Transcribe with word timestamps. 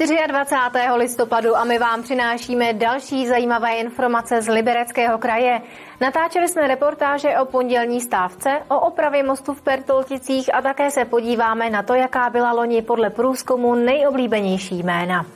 Je 0.00 0.28
24. 0.28 0.84
listopadu 0.96 1.56
a 1.56 1.64
my 1.64 1.78
vám 1.78 2.02
přinášíme 2.02 2.72
další 2.72 3.26
zajímavé 3.26 3.74
informace 3.74 4.42
z 4.42 4.48
Libereckého 4.48 5.18
kraje. 5.18 5.60
Natáčeli 6.00 6.48
jsme 6.48 6.68
reportáže 6.68 7.38
o 7.38 7.44
pondělní 7.44 8.00
stávce, 8.00 8.62
o 8.68 8.80
opravě 8.80 9.22
mostu 9.22 9.54
v 9.54 9.62
Pertolticích 9.62 10.54
a 10.54 10.62
také 10.62 10.90
se 10.90 11.04
podíváme 11.04 11.70
na 11.70 11.82
to, 11.82 11.94
jaká 11.94 12.30
byla 12.30 12.52
loni 12.52 12.82
podle 12.82 13.10
průzkumu 13.10 13.74
nejoblíbenější 13.74 14.82
jména. 14.82 15.26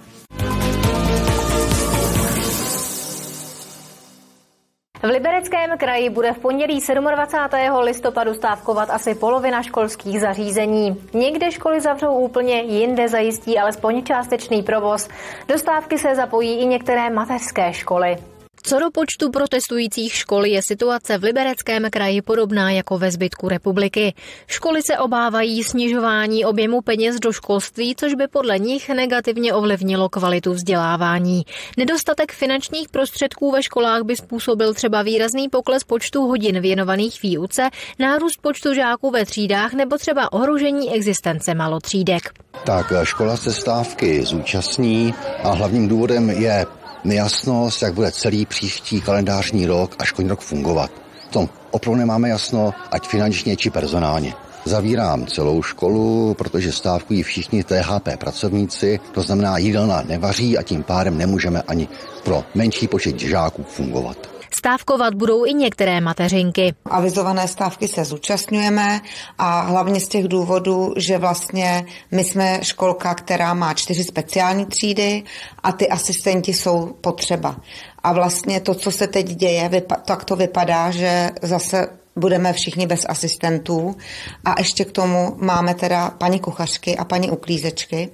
V 5.03 5.05
Libereckém 5.05 5.79
kraji 5.79 6.11
bude 6.11 6.33
v 6.33 6.39
pondělí 6.39 6.81
27. 7.11 7.79
listopadu 7.79 8.35
stávkovat 8.35 8.91
asi 8.91 9.15
polovina 9.15 9.63
školských 9.63 10.21
zařízení. 10.21 11.03
Někde 11.15 11.51
školy 11.51 11.81
zavřou 11.81 12.13
úplně, 12.13 12.61
jinde 12.61 13.09
zajistí 13.09 13.59
alespoň 13.59 14.05
částečný 14.05 14.63
provoz. 14.63 15.09
Do 15.49 15.59
stávky 15.59 15.99
se 15.99 16.15
zapojí 16.15 16.61
i 16.61 16.67
některé 16.67 17.11
mateřské 17.11 17.73
školy. 17.73 18.17
Co 18.63 18.79
do 18.79 18.91
počtu 18.91 19.31
protestujících 19.31 20.15
škol 20.15 20.47
je 20.47 20.61
situace 20.63 21.19
v 21.19 21.23
Libereckém 21.23 21.91
kraji 21.91 22.23
podobná 22.23 22.71
jako 22.71 22.99
ve 22.99 23.11
zbytku 23.11 23.49
republiky. 23.49 24.15
Školy 24.47 24.83
se 24.83 24.99
obávají 24.99 25.65
snižování 25.65 26.45
objemu 26.45 26.81
peněz 26.81 27.17
do 27.21 27.33
školství, 27.33 27.95
což 27.97 28.15
by 28.15 28.29
podle 28.29 28.59
nich 28.59 28.89
negativně 28.89 29.55
ovlivnilo 29.55 30.09
kvalitu 30.09 30.53
vzdělávání. 30.53 31.43
Nedostatek 31.77 32.33
finančních 32.33 32.89
prostředků 32.89 33.51
ve 33.53 33.63
školách 33.63 34.03
by 34.03 34.17
způsobil 34.17 34.75
třeba 34.75 35.03
výrazný 35.03 35.49
pokles 35.49 35.85
počtu 35.85 36.27
hodin 36.27 36.61
věnovaných 36.61 37.23
výuce, 37.23 37.69
nárůst 37.99 38.41
počtu 38.41 38.75
žáků 38.75 39.11
ve 39.11 39.25
třídách 39.25 39.73
nebo 39.73 39.99
třeba 39.99 40.33
ohrožení 40.33 40.95
existence 40.95 41.55
malotřídek. 41.55 42.23
Tak 42.65 42.93
škola 43.03 43.37
se 43.37 43.53
stávky 43.53 44.23
zúčastní 44.23 45.15
a 45.43 45.51
hlavním 45.51 45.89
důvodem 45.89 46.31
je 46.31 46.67
nejasnost, 47.05 47.83
jak 47.83 47.95
bude 47.95 48.13
celý 48.13 48.47
příští 48.47 49.01
kalendářní 49.01 49.67
rok 49.67 49.95
a 49.99 50.05
školní 50.05 50.29
rok 50.31 50.41
fungovat. 50.41 50.91
V 51.29 51.33
tom 51.33 51.49
opravdu 51.71 51.99
nemáme 51.99 52.29
jasno, 52.29 52.75
ať 52.91 53.09
finančně 53.09 53.57
či 53.57 53.71
personálně. 53.71 54.35
Zavírám 54.65 55.27
celou 55.27 55.63
školu, 55.63 56.35
protože 56.39 56.73
stávkují 56.73 57.23
všichni 57.23 57.65
THP 57.65 58.09
pracovníci, 58.19 59.01
to 59.13 59.23
znamená 59.23 59.59
jídelna 59.59 60.03
nevaří 60.03 60.59
a 60.59 60.63
tím 60.63 60.83
pádem 60.83 61.19
nemůžeme 61.19 61.63
ani 61.63 61.89
pro 62.25 62.45
menší 62.55 62.89
počet 62.89 63.21
žáků 63.21 63.63
fungovat. 63.63 64.40
Stávkovat 64.55 65.15
budou 65.15 65.45
i 65.45 65.55
některé 65.55 66.01
mateřinky. 66.01 66.75
Avizované 66.85 67.49
stávky 67.49 67.89
se 67.89 68.05
zúčastňujeme 68.05 69.01
a 69.39 69.61
hlavně 69.61 70.01
z 70.01 70.09
těch 70.09 70.29
důvodů, 70.29 70.95
že 70.97 71.19
vlastně 71.19 71.87
my 72.11 72.25
jsme 72.25 72.59
školka, 72.63 73.15
která 73.15 73.55
má 73.55 73.75
čtyři 73.75 74.05
speciální 74.05 74.67
třídy 74.67 75.23
a 75.63 75.73
ty 75.73 75.89
asistenti 75.89 76.53
jsou 76.53 76.97
potřeba. 77.01 77.57
A 78.03 78.13
vlastně 78.13 78.61
to, 78.61 78.75
co 78.75 78.91
se 78.91 79.07
teď 79.07 79.27
děje, 79.27 79.83
tak 80.05 80.25
to 80.25 80.37
vypadá, 80.37 80.91
že 80.91 81.31
zase 81.43 82.00
budeme 82.21 82.53
všichni 82.53 82.87
bez 82.87 83.07
asistentů 83.09 83.97
a 84.45 84.55
ještě 84.59 84.85
k 84.85 84.93
tomu 84.93 85.37
máme 85.37 85.75
teda 85.75 86.11
paní 86.11 86.41
kuchařky 86.41 86.97
a 86.97 87.05
paní 87.05 87.31
uklízečky 87.31 88.11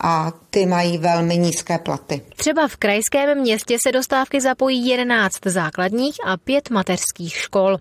a 0.00 0.32
ty 0.50 0.66
mají 0.66 0.98
velmi 0.98 1.38
nízké 1.38 1.78
platy. 1.78 2.22
Třeba 2.36 2.68
v 2.68 2.76
krajském 2.76 3.38
městě 3.40 3.76
se 3.82 3.92
dostávky 3.92 4.40
zapojí 4.40 4.88
11 4.88 5.32
základních 5.44 6.16
a 6.26 6.36
5 6.36 6.70
mateřských 6.70 7.36
škol. 7.36 7.76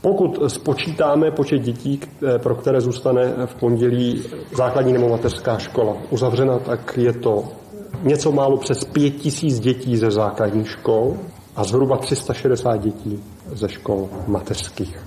Pokud 0.00 0.42
spočítáme 0.46 1.30
počet 1.30 1.58
dětí, 1.58 2.00
pro 2.42 2.54
které 2.54 2.80
zůstane 2.80 3.32
v 3.46 3.54
pondělí 3.54 4.24
základní 4.56 4.92
nebo 4.92 5.08
mateřská 5.08 5.58
škola 5.58 5.96
uzavřena, 6.10 6.58
tak 6.58 6.96
je 6.96 7.12
to 7.12 7.44
něco 8.02 8.32
málo 8.32 8.56
přes 8.56 8.84
5 8.84 9.10
tisíc 9.10 9.60
dětí 9.60 9.96
ze 9.96 10.10
základních 10.10 10.70
škol 10.70 11.16
a 11.56 11.64
zhruba 11.64 11.96
360 11.96 12.76
dětí 12.76 13.22
ze 13.52 13.68
škol 13.68 14.08
mateřských. 14.26 14.98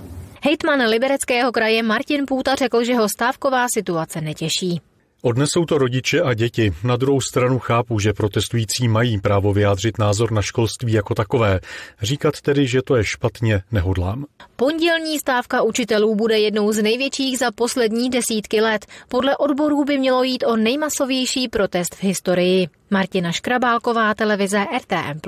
Hejtman 0.44 0.80
Libereckého 0.88 1.52
kraje 1.52 1.82
Martin 1.82 2.26
Půta 2.26 2.54
řekl, 2.54 2.84
že 2.84 2.94
ho 2.94 3.06
stávková 3.16 3.66
situace 3.74 4.20
netěší. 4.20 4.80
Odnesou 5.26 5.64
to 5.64 5.78
rodiče 5.78 6.20
a 6.20 6.34
děti. 6.34 6.72
Na 6.84 6.96
druhou 6.96 7.20
stranu 7.20 7.58
chápu, 7.58 7.98
že 7.98 8.12
protestující 8.12 8.88
mají 8.88 9.20
právo 9.20 9.52
vyjádřit 9.52 9.98
názor 9.98 10.32
na 10.32 10.42
školství 10.42 10.92
jako 10.92 11.14
takové. 11.14 11.60
Říkat 12.02 12.40
tedy, 12.40 12.66
že 12.66 12.82
to 12.82 12.96
je 12.96 13.04
špatně, 13.04 13.62
nehodlám. 13.72 14.24
Pondělní 14.56 15.18
stávka 15.18 15.62
učitelů 15.62 16.14
bude 16.14 16.38
jednou 16.38 16.72
z 16.72 16.82
největších 16.82 17.38
za 17.38 17.50
poslední 17.54 18.10
desítky 18.10 18.60
let. 18.60 18.86
Podle 19.08 19.36
odborů 19.36 19.84
by 19.84 19.98
mělo 19.98 20.22
jít 20.22 20.44
o 20.46 20.56
nejmasovější 20.56 21.48
protest 21.48 21.94
v 21.94 22.02
historii. 22.02 22.68
Martina 22.90 23.32
Škrabálková, 23.32 24.14
televize 24.14 24.66
RTM+. 24.76 25.20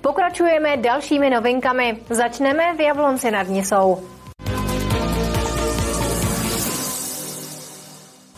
Pokračujeme 0.00 0.76
dalšími 0.76 1.30
novinkami. 1.30 1.98
Začneme 2.10 2.76
v 2.76 2.80
Jablonci 2.80 3.30
nad 3.30 3.48
Nisou. 3.48 4.21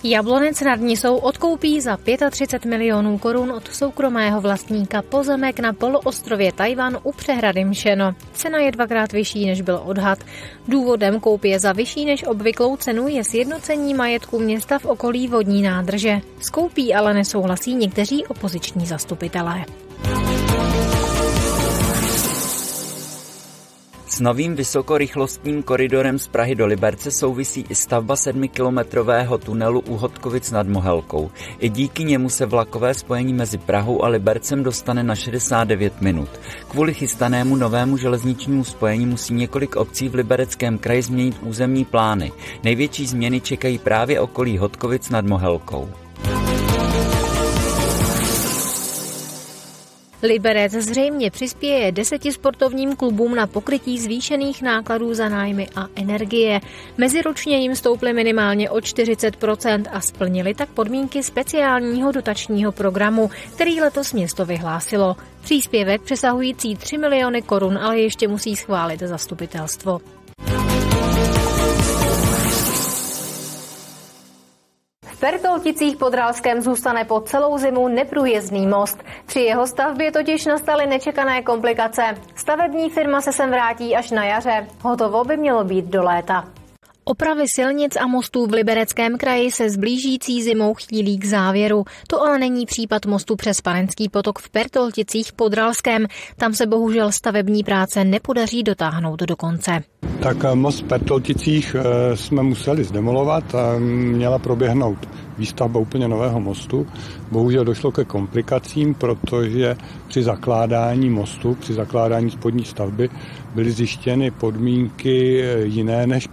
Jablonec 0.07 0.61
nad 0.61 0.81
Nisou 0.81 1.17
odkoupí 1.17 1.81
za 1.81 1.99
35 2.31 2.71
milionů 2.71 3.19
korun 3.19 3.53
od 3.53 3.75
soukromého 3.75 4.41
vlastníka 4.41 5.03
pozemek 5.03 5.61
na 5.61 5.73
poloostrově 5.73 6.53
Tajvan 6.53 6.99
u 7.03 7.13
přehrady 7.13 7.65
Mšeno. 7.65 8.15
Cena 8.33 8.59
je 8.59 8.73
dvakrát 8.73 9.13
vyšší, 9.13 9.47
než 9.47 9.61
byl 9.61 9.81
odhad. 9.85 10.19
Důvodem 10.69 11.21
koupě 11.21 11.61
za 11.61 11.73
vyšší 11.73 12.05
než 12.05 12.25
obvyklou 12.25 12.77
cenu 12.77 13.09
je 13.09 13.25
sjednocení 13.25 13.95
majetku 13.95 14.39
města 14.39 14.79
v 14.79 14.85
okolí 14.85 15.29
vodní 15.29 15.63
nádrže. 15.63 16.21
S 16.41 16.51
koupí 16.51 16.95
ale 16.95 17.15
nesouhlasí 17.15 17.75
někteří 17.75 18.27
opoziční 18.27 18.87
zastupitelé. 18.87 19.65
S 24.15 24.21
novým 24.21 24.55
vysokorychlostním 24.55 25.63
koridorem 25.63 26.19
z 26.19 26.29
Prahy 26.29 26.55
do 26.55 26.67
Liberce 26.67 27.11
souvisí 27.11 27.67
i 27.69 27.75
stavba 27.75 28.17
sedmikilometrového 28.17 29.39
tunelu 29.39 29.81
u 29.81 29.97
Hodkovic 29.97 30.51
nad 30.51 30.69
Mohelkou. 30.69 31.31
I 31.59 31.69
díky 31.69 32.05
němu 32.05 32.31
se 32.31 32.47
vlakové 32.47 32.95
spojení 32.95 33.33
mezi 33.33 33.59
Prahou 33.59 34.05
a 34.05 34.09
Libercem 34.09 34.63
dostane 34.63 35.03
na 35.03 35.15
69 35.15 36.01
minut. 36.01 36.29
Kvůli 36.69 36.95
chystanému 36.95 37.57
novému 37.57 37.97
železničnímu 37.97 38.65
spojení 38.65 39.07
musí 39.07 39.35
několik 39.35 39.77
obcí 39.77 40.09
v 40.09 40.15
Libereckém 40.15 40.79
kraji 40.79 41.03
změnit 41.03 41.37
územní 41.43 41.85
plány. 41.85 42.33
Největší 42.65 43.07
změny 43.07 43.41
čekají 43.41 43.79
právě 43.79 44.21
okolí 44.21 44.59
Hodkovic 44.59 45.11
nad 45.11 45.27
Mohelkou. 45.27 46.04
Liberec 50.25 50.73
zřejmě 50.73 51.31
přispěje 51.31 51.93
deseti 51.93 52.33
sportovním 52.33 52.97
klubům 52.97 53.35
na 53.35 53.47
pokrytí 53.47 53.99
zvýšených 53.99 54.63
nákladů 54.63 55.15
za 55.15 55.29
nájmy 55.29 55.69
a 55.77 55.87
energie. 55.97 56.61
Meziročně 56.99 57.57
jim 57.59 57.77
stouply 57.77 58.13
minimálně 58.13 58.71
o 58.71 58.77
40% 58.77 59.85
a 59.93 60.01
splnili 60.01 60.55
tak 60.55 60.69
podmínky 60.69 61.23
speciálního 61.23 62.13
dotačního 62.13 62.73
programu, 62.73 63.31
který 63.55 63.81
letos 63.81 64.13
město 64.13 64.45
vyhlásilo. 64.45 65.17
Příspěvek 65.43 66.03
přesahující 66.03 66.77
3 66.77 66.99
miliony 66.99 67.43
korun 67.43 67.79
ale 67.79 67.99
ještě 67.99 68.29
musí 68.29 68.57
schválit 68.57 69.01
zastupitelstvo. 69.01 70.01
Pertolticích 75.25 75.97
pod 75.97 76.15
Ralskem 76.15 76.61
zůstane 76.61 77.05
po 77.05 77.21
celou 77.21 77.59
zimu 77.59 77.89
neprůjezdný 77.89 78.67
most. 78.67 79.03
Při 79.27 79.41
jeho 79.41 79.67
stavbě 79.67 80.13
totiž 80.13 80.47
nastaly 80.47 80.87
nečekané 80.87 81.43
komplikace. 81.43 82.03
Stavební 82.35 82.91
firma 82.91 83.21
se 83.21 83.33
sem 83.33 83.51
vrátí 83.51 83.97
až 83.97 84.11
na 84.11 84.25
jaře. 84.25 84.67
Hotovo 84.83 85.25
by 85.25 85.37
mělo 85.37 85.65
být 85.65 85.85
do 85.85 86.03
léta. 86.03 86.45
Opravy 87.07 87.45
silnic 87.55 87.97
a 87.97 88.07
mostů 88.07 88.47
v 88.47 88.53
Libereckém 88.53 89.19
kraji 89.19 89.51
se 89.51 89.71
s 89.71 89.77
blížící 89.77 90.43
zimou 90.43 90.75
chýlí 90.75 91.19
k 91.19 91.25
závěru. 91.25 91.85
To 92.09 92.23
ale 92.23 92.39
není 92.39 92.67
případ 92.67 93.07
mostu 93.07 93.37
přes 93.37 93.61
Panenský 93.61 94.09
potok 94.09 94.39
v 94.39 94.51
Pertolticích 94.51 95.33
pod 95.33 95.55
Ralskem. 95.55 96.07
Tam 96.37 96.55
se 96.55 96.67
bohužel 96.67 97.13
stavební 97.13 97.65
práce 97.65 98.05
nepodaří 98.05 98.63
dotáhnout 98.63 99.23
do 99.23 99.37
konce. 99.37 99.83
Tak 100.23 100.37
eh, 100.45 100.55
most 100.55 100.81
v 100.81 100.89
Pertolticích 100.89 101.77
eh, 101.79 102.17
jsme 102.17 102.43
museli 102.43 102.85
zdemolovat 102.85 103.55
a 103.55 103.79
měla 103.79 104.39
proběhnout 104.39 105.09
výstavba 105.39 105.81
úplně 105.81 106.09
nového 106.09 106.41
mostu. 106.41 106.87
Bohužel 107.31 107.65
došlo 107.65 107.93
ke 107.93 108.05
komplikacím, 108.05 108.95
protože 108.95 109.77
při 110.09 110.23
zakládání 110.23 111.11
mostu, 111.11 111.55
při 111.55 111.75
zakládání 111.75 112.31
spodní 112.31 112.65
stavby 112.65 113.09
byly 113.55 113.71
zjištěny 113.71 114.31
podmínky 114.31 115.45
jiné, 115.63 116.07
než 116.07 116.27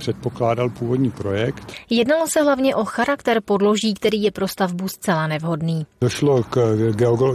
předpokládal 0.62 0.70
původní 0.70 1.12
projekt. 1.12 1.74
Jednalo 1.90 2.28
se 2.28 2.42
hlavně 2.42 2.76
o 2.76 2.86
charakter 2.86 3.42
podloží, 3.46 3.94
který 3.94 4.24
je 4.24 4.32
pro 4.32 4.48
stavbu 4.48 4.88
zcela 4.88 5.28
nevhodný. 5.28 5.86
Došlo 6.02 6.44
k 6.44 6.76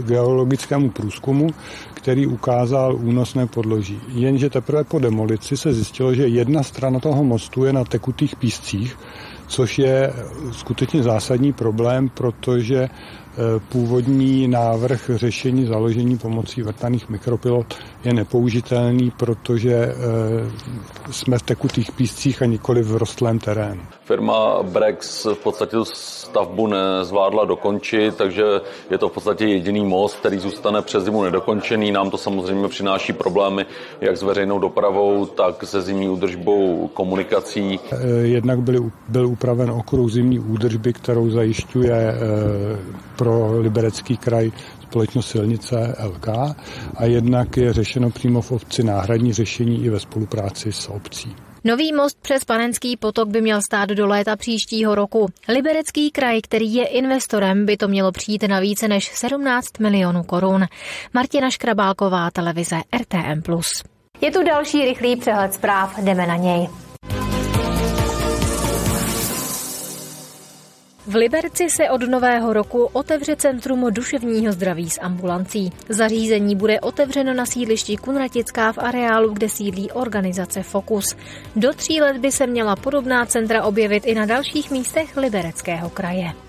geologickému 0.05 0.89
průzkumu, 0.89 1.49
který 1.93 2.27
ukázal 2.27 2.95
únosné 2.95 3.47
podloží. 3.47 3.99
Jenže 4.07 4.49
teprve 4.49 4.83
po 4.83 4.99
demolici 4.99 5.57
se 5.57 5.73
zjistilo, 5.73 6.13
že 6.13 6.27
jedna 6.27 6.63
strana 6.63 6.99
toho 6.99 7.23
mostu 7.23 7.65
je 7.65 7.73
na 7.73 7.83
tekutých 7.83 8.35
píscích, 8.35 8.97
což 9.47 9.79
je 9.79 10.13
skutečně 10.51 11.03
zásadní 11.03 11.53
problém, 11.53 12.09
protože 12.09 12.89
původní 13.71 14.47
návrh 14.47 15.09
řešení 15.15 15.65
založení 15.65 16.17
pomocí 16.17 16.61
vrtaných 16.61 17.09
mikropilot 17.09 17.73
je 18.03 18.13
nepoužitelný, 18.13 19.11
protože 19.17 19.95
jsme 21.11 21.37
v 21.37 21.41
tekutých 21.41 21.91
píscích 21.91 22.41
a 22.41 22.45
nikoli 22.45 22.81
v 22.81 22.97
rostlém 22.97 23.39
terénu. 23.39 23.81
Firma 24.03 24.63
Brex 24.63 25.25
v 25.25 25.37
podstatě 25.37 25.77
stavbu 25.83 26.67
nezvládla 26.67 27.45
dokončit, 27.45 28.15
takže 28.15 28.43
je 28.91 28.97
to 28.97 29.09
v 29.09 29.13
podstatě 29.13 29.45
jediný 29.45 29.85
most, 29.85 30.15
který 30.15 30.39
zůstane 30.39 30.81
přes 30.81 31.03
zimu 31.03 31.23
nedokončený. 31.23 31.91
Nám 31.91 32.09
to 32.09 32.17
samozřejmě 32.17 32.67
přináší 32.67 33.13
problémy 33.13 33.65
jak 34.01 34.17
s 34.17 34.23
veřejnou 34.23 34.59
dopravou, 34.59 35.25
tak 35.25 35.63
se 35.63 35.81
zimní 35.81 36.09
údržbou 36.09 36.87
komunikací. 36.93 37.79
Jednak 38.21 38.61
byly, 38.61 38.79
byl 39.07 39.27
upraven 39.27 39.71
okruh 39.71 40.11
zimní 40.11 40.39
údržby, 40.39 40.93
kterou 40.93 41.29
zajišťuje 41.29 41.93
eh, 41.93 42.17
pro 43.27 43.59
liberecký 43.59 44.17
kraj 44.17 44.51
společnost 44.81 45.29
silnice 45.29 45.95
LK 46.03 46.27
a 46.95 47.05
jednak 47.05 47.57
je 47.57 47.73
řešeno 47.73 48.09
přímo 48.09 48.41
v 48.41 48.51
obci 48.51 48.83
náhradní 48.83 49.33
řešení 49.33 49.85
i 49.85 49.89
ve 49.89 49.99
spolupráci 49.99 50.71
s 50.71 50.89
obcí. 50.89 51.35
Nový 51.63 51.93
most 51.93 52.21
přes 52.21 52.45
Panenský 52.45 52.97
potok 52.97 53.29
by 53.29 53.41
měl 53.41 53.61
stát 53.61 53.89
do 53.89 54.07
léta 54.07 54.35
příštího 54.35 54.95
roku. 54.95 55.27
Liberecký 55.49 56.11
kraj, 56.11 56.41
který 56.41 56.73
je 56.73 56.85
investorem, 56.87 57.65
by 57.65 57.77
to 57.77 57.87
mělo 57.87 58.11
přijít 58.11 58.43
na 58.43 58.59
více 58.59 58.87
než 58.87 59.11
17 59.15 59.79
milionů 59.79 60.23
korun. 60.23 60.65
Martina 61.13 61.49
Škrabálková, 61.49 62.31
televize 62.31 62.75
RTM+. 63.01 63.41
Je 64.21 64.31
tu 64.31 64.43
další 64.43 64.85
rychlý 64.85 65.15
přehled 65.15 65.53
zpráv, 65.53 65.99
jdeme 65.99 66.27
na 66.27 66.35
něj. 66.35 66.86
V 71.07 71.15
Liberci 71.15 71.69
se 71.69 71.89
od 71.89 72.01
nového 72.01 72.53
roku 72.53 72.89
otevře 72.93 73.35
Centrum 73.35 73.93
duševního 73.93 74.53
zdraví 74.53 74.89
s 74.89 75.01
ambulancí. 75.01 75.71
Zařízení 75.89 76.55
bude 76.55 76.79
otevřeno 76.79 77.33
na 77.33 77.45
sídlišti 77.45 77.97
Kunratická 77.97 78.71
v 78.71 78.77
areálu, 78.77 79.33
kde 79.33 79.49
sídlí 79.49 79.91
organizace 79.91 80.63
Fokus. 80.63 81.15
Do 81.55 81.73
tří 81.73 82.01
let 82.01 82.17
by 82.17 82.31
se 82.31 82.47
měla 82.47 82.75
podobná 82.75 83.25
centra 83.25 83.63
objevit 83.63 84.05
i 84.05 84.15
na 84.15 84.25
dalších 84.25 84.71
místech 84.71 85.17
Libereckého 85.17 85.89
kraje. 85.89 86.46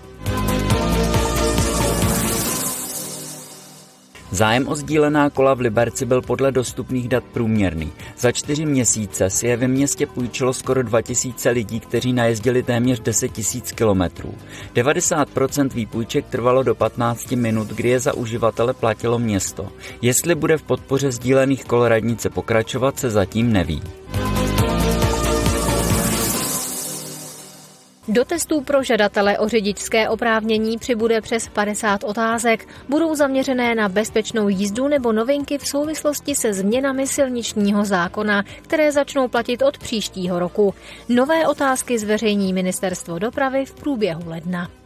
Zájem 4.39 4.67
o 4.67 4.75
sdílená 4.75 5.29
kola 5.29 5.53
v 5.53 5.59
Liberci 5.59 6.05
byl 6.05 6.21
podle 6.21 6.51
dostupných 6.51 7.07
dat 7.07 7.23
průměrný. 7.23 7.91
Za 8.17 8.31
čtyři 8.31 8.65
měsíce 8.65 9.29
si 9.29 9.47
je 9.47 9.57
ve 9.57 9.67
městě 9.67 10.07
půjčilo 10.07 10.53
skoro 10.53 10.83
2000 10.83 11.49
lidí, 11.49 11.79
kteří 11.79 12.13
najezdili 12.13 12.63
téměř 12.63 12.99
10 12.99 13.31
000 13.37 13.65
kilometrů. 13.75 14.33
90% 14.75 15.69
výpůjček 15.73 16.25
trvalo 16.25 16.63
do 16.63 16.75
15 16.75 17.31
minut, 17.31 17.67
kdy 17.67 17.89
je 17.89 17.99
za 17.99 18.13
uživatele 18.13 18.73
platilo 18.73 19.19
město. 19.19 19.67
Jestli 20.01 20.35
bude 20.35 20.57
v 20.57 20.63
podpoře 20.63 21.11
sdílených 21.11 21.65
kol 21.65 21.87
radnice 21.87 22.29
pokračovat, 22.29 22.99
se 22.99 23.09
zatím 23.09 23.53
neví. 23.53 23.81
Do 28.11 28.25
testů 28.25 28.61
pro 28.61 28.83
žadatele 28.83 29.37
o 29.37 29.47
řidičské 29.47 30.09
oprávnění 30.09 30.77
přibude 30.77 31.21
přes 31.21 31.47
50 31.47 32.03
otázek. 32.03 32.67
Budou 32.89 33.15
zaměřené 33.15 33.75
na 33.75 33.89
bezpečnou 33.89 34.49
jízdu 34.49 34.87
nebo 34.87 35.11
novinky 35.11 35.57
v 35.57 35.67
souvislosti 35.67 36.35
se 36.35 36.53
změnami 36.53 37.07
silničního 37.07 37.85
zákona, 37.85 38.43
které 38.61 38.91
začnou 38.91 39.27
platit 39.27 39.61
od 39.61 39.77
příštího 39.77 40.39
roku. 40.39 40.73
Nové 41.09 41.47
otázky 41.47 41.99
zveřejní 41.99 42.53
ministerstvo 42.53 43.19
dopravy 43.19 43.65
v 43.65 43.73
průběhu 43.73 44.21
ledna. 44.25 44.78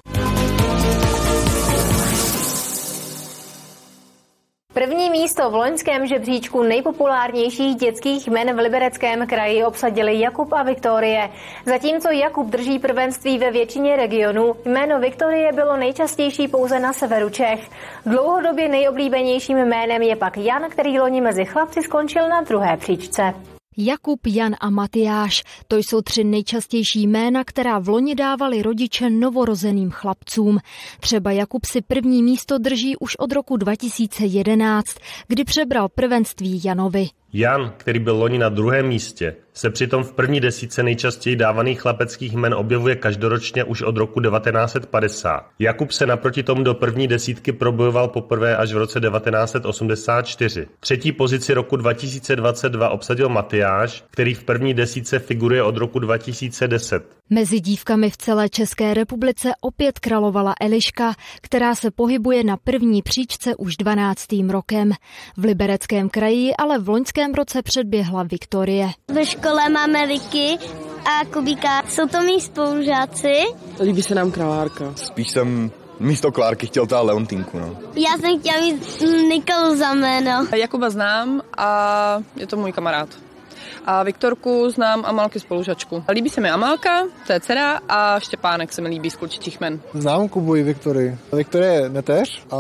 První 4.74 5.10
místo 5.10 5.50
v 5.50 5.56
loňském 5.56 6.08
žebříčku 6.08 6.64
nejpopulárnějších 6.64 7.76
dětských 7.76 8.28
jmen 8.28 8.56
v 8.56 8.60
Libereckém 8.60 9.28
kraji 9.28 9.64
obsadili 9.64 10.20
Jakub 10.20 10.54
a 10.54 10.64
Viktorie. 10.64 11.30
Zatímco 11.66 12.12
Jakub 12.12 12.48
drží 12.48 12.80
prvenství 12.80 13.38
ve 13.38 13.52
většině 13.52 13.96
regionů, 13.96 14.56
jméno 14.66 15.00
Viktorie 15.00 15.52
bylo 15.52 15.78
nejčastější 15.78 16.48
pouze 16.48 16.80
na 16.80 16.94
severu 16.94 17.30
Čech. 17.30 17.70
Dlouhodobě 18.06 18.70
nejoblíbenějším 18.70 19.58
jménem 19.58 20.02
je 20.02 20.16
pak 20.16 20.38
Jan, 20.38 20.70
který 20.70 21.00
loni 21.00 21.22
mezi 21.22 21.46
chlapci 21.46 21.82
skončil 21.82 22.30
na 22.30 22.42
druhé 22.42 22.78
příčce. 22.78 23.34
Jakub, 23.78 24.20
Jan 24.28 24.56
a 24.60 24.70
Matyáš, 24.70 25.44
to 25.68 25.78
jsou 25.78 26.02
tři 26.02 26.24
nejčastější 26.24 27.08
jména, 27.08 27.44
která 27.44 27.80
v 27.80 27.90
loni 27.90 28.16
dávali 28.16 28.62
rodiče 28.62 29.10
novorozeným 29.10 29.92
chlapcům. 29.92 30.60
Třeba 31.00 31.32
Jakub 31.32 31.66
si 31.66 31.82
první 31.82 32.24
místo 32.24 32.58
drží 32.58 32.98
už 32.98 33.16
od 33.16 33.32
roku 33.32 33.58
2011, 33.58 34.96
kdy 35.28 35.44
přebral 35.44 35.90
prvenství 35.90 36.62
Janovi. 36.64 37.08
Jan, 37.34 37.74
který 37.78 38.00
byl 38.00 38.16
loni 38.16 38.38
na 38.38 38.50
druhém 38.50 38.88
místě, 38.88 39.36
se 39.54 39.70
přitom 39.70 40.04
v 40.04 40.14
první 40.14 40.40
desíce 40.40 40.84
nejčastěji 40.84 41.36
dávaných 41.36 41.82
chlapeckých 41.82 42.34
jmen 42.34 42.54
objevuje 42.54 42.96
každoročně 42.96 43.64
už 43.64 43.82
od 43.82 43.98
roku 43.98 44.22
1950. 44.22 45.50
Jakub 45.60 45.92
se 45.92 46.06
naproti 46.06 46.44
tomu 46.44 46.64
do 46.64 46.74
první 46.74 47.08
desítky 47.08 47.52
probojoval 47.52 48.08
poprvé 48.08 48.58
až 48.58 48.74
v 48.74 48.78
roce 48.78 49.00
1984. 49.00 50.68
Třetí 50.80 51.12
pozici 51.12 51.54
roku 51.54 51.76
2022 51.76 52.90
obsadil 52.90 53.30
Matyáš, 53.30 54.04
který 54.12 54.34
v 54.34 54.44
první 54.44 54.74
desíce 54.74 55.20
figuruje 55.20 55.64
od 55.64 55.78
roku 55.78 56.00
2010. 56.00 57.04
Mezi 57.30 57.60
dívkami 57.60 58.10
v 58.10 58.18
celé 58.18 58.50
České 58.50 58.94
republice 58.94 59.52
opět 59.62 60.00
královala 60.00 60.54
Eliška, 60.62 61.14
která 61.42 61.76
se 61.76 61.92
pohybuje 61.92 62.44
na 62.44 62.58
první 62.58 63.02
příčce 63.02 63.56
už 63.56 63.78
12. 63.78 64.26
rokem. 64.50 64.92
V 65.38 65.44
Libereckém 65.44 66.10
kraji 66.10 66.54
ale 66.56 66.80
v 66.80 66.90
loňském 66.90 67.23
roce 67.32 67.62
předběhla 67.62 68.24
Viktorie. 68.24 68.90
Ve 69.12 69.26
škole 69.26 69.70
máme 69.70 70.08
Vicky 70.08 70.58
a 71.06 71.26
Kubíka. 71.26 71.84
Jsou 71.90 72.08
to 72.08 72.22
mý 72.22 72.42
spolužáci. 72.42 73.34
Líbí 73.80 74.02
se 74.02 74.16
nám 74.16 74.32
králárka. 74.32 74.94
Spíš 74.96 75.32
jsem 75.32 75.72
místo 76.00 76.32
Klárky 76.32 76.68
chtěl 76.68 76.88
ta 76.88 77.02
Leontinku, 77.02 77.60
no. 77.60 77.78
Já 77.96 78.18
jsem 78.18 78.40
chtěl 78.40 78.62
mít 78.62 79.02
Nikolu 79.30 79.76
za 79.76 79.94
jméno. 79.94 80.48
Jakuba 80.56 80.90
znám 80.90 81.42
a 81.58 82.20
je 82.36 82.48
to 82.48 82.58
můj 82.58 82.72
kamarád. 82.72 83.10
A 83.86 84.04
Viktorku 84.04 84.70
znám 84.70 85.04
Amalky 85.06 85.40
spolužačku. 85.40 86.04
Líbí 86.10 86.30
se 86.30 86.42
mi 86.42 86.50
Amalka, 86.50 87.04
to 87.28 87.34
je 87.34 87.40
dcera, 87.40 87.80
a 87.90 88.20
Štěpánek 88.20 88.74
se 88.74 88.82
mi 88.82 88.90
líbí 88.90 89.10
z 89.10 89.16
klučičích 89.16 89.60
men. 89.60 89.80
Znám 89.94 90.30
Kubu 90.30 90.56
i 90.56 90.64
Viktory. 90.64 91.18
Viktorie 91.34 91.74
je 91.74 91.90
neteř 91.90 92.44
a 92.52 92.58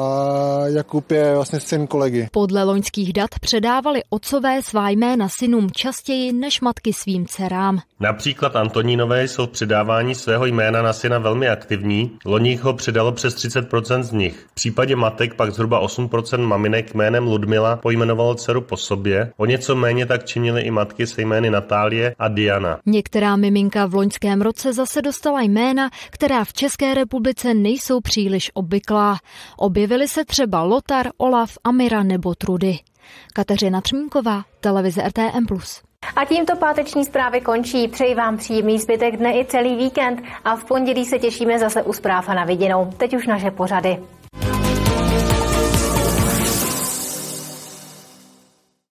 Jakub 0.66 1.12
je 1.12 1.36
vlastně 1.36 1.60
syn 1.60 1.88
kolegy. 1.88 2.28
Podle 2.32 2.64
loňských 2.64 3.14
dat 3.14 3.30
předávali 3.42 4.02
otcové 4.10 4.62
svá 4.62 4.90
jména 4.90 5.30
synům 5.30 5.72
častěji 5.72 6.34
než 6.34 6.62
matky 6.62 6.94
svým 6.94 7.28
dcerám. 7.28 7.80
Například 8.00 8.56
Antonínové 8.56 9.28
jsou 9.28 9.46
v 9.46 9.50
předávání 9.50 10.16
svého 10.16 10.46
jména 10.46 10.82
na 10.82 10.94
syna 10.94 11.20
velmi 11.20 11.50
aktivní, 11.50 12.12
loni 12.26 12.56
ho 12.56 12.74
předalo 12.74 13.12
přes 13.12 13.36
30% 13.36 14.04
z 14.04 14.12
nich. 14.12 14.46
V 14.52 14.54
případě 14.54 14.96
matek 14.96 15.34
pak 15.34 15.52
zhruba 15.52 15.86
8% 15.86 16.48
maminek 16.48 16.94
jménem 16.94 17.28
Ludmila 17.28 17.76
pojmenovalo 17.76 18.36
dceru 18.36 18.62
po 18.62 18.78
sobě, 18.78 19.32
o 19.38 19.46
něco 19.46 19.76
méně 19.76 20.06
tak 20.06 20.26
činili 20.26 20.62
i 20.62 20.72
matky 20.72 21.08
se 21.14 21.22
jmény 21.22 21.50
Natálie 21.50 22.16
a 22.20 22.28
Diana. 22.28 22.80
Některá 22.86 23.36
miminka 23.36 23.86
v 23.86 23.94
loňském 23.94 24.42
roce 24.42 24.74
zase 24.74 25.02
dostala 25.02 25.42
jména, 25.42 25.90
která 26.10 26.44
v 26.44 26.54
České 26.54 26.94
republice 26.94 27.54
nejsou 27.54 28.02
příliš 28.02 28.52
obvyklá. 28.54 29.18
Objevily 29.58 30.08
se 30.08 30.26
třeba 30.26 30.64
Lotar, 30.64 31.10
Olaf, 31.18 31.58
Amira 31.64 32.04
nebo 32.04 32.36
Trudy. 32.36 32.80
Kateřina 33.34 33.82
Třmínková, 33.82 34.44
televize 34.60 35.02
RTM+. 35.08 35.46
A 36.16 36.26
tímto 36.26 36.56
páteční 36.56 37.06
zprávy 37.06 37.42
končí. 37.42 37.88
Přeji 37.88 38.16
vám 38.16 38.38
příjemný 38.38 38.80
zbytek 38.80 39.18
dne 39.18 39.40
i 39.40 39.46
celý 39.46 39.76
víkend 39.76 40.22
a 40.46 40.56
v 40.56 40.66
pondělí 40.66 41.06
se 41.06 41.20
těšíme 41.20 41.60
zase 41.60 41.84
u 41.84 41.94
zpráv 41.94 42.30
a 42.30 42.34
na 42.34 42.46
viděnou. 42.46 42.90
Teď 42.98 43.16
už 43.16 43.28
naše 43.28 43.52
pořady. 43.52 43.98